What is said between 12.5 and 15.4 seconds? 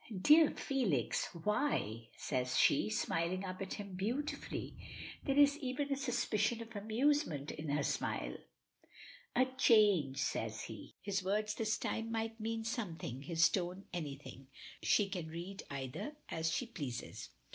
something, his tone anything. She can